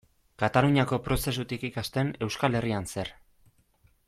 Kataluniako 0.43 0.99
prozesutik 1.09 1.67
ikasten, 1.71 2.11
Euskal 2.29 2.61
Herrian 2.61 2.91
zer? 2.97 3.17